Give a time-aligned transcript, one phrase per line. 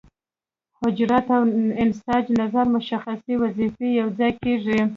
[0.79, 1.43] حجرات او
[1.83, 4.79] انساج نظر مشخصې وظیفې یوځای کیږي.